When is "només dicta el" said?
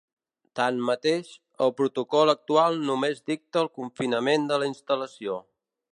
2.89-3.69